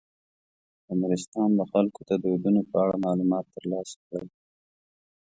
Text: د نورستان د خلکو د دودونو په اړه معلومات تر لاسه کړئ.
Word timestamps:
د 0.85 0.87
نورستان 1.01 1.49
د 1.59 1.61
خلکو 1.71 1.99
د 2.09 2.11
دودونو 2.23 2.61
په 2.69 2.75
اړه 2.83 2.95
معلومات 3.05 3.45
تر 3.55 3.63
لاسه 3.71 3.95
کړئ. 4.07 4.27